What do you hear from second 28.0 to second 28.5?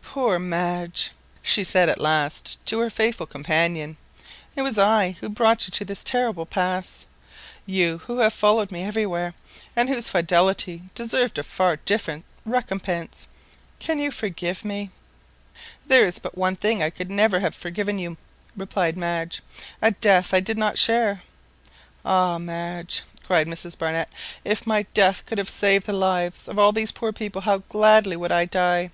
would I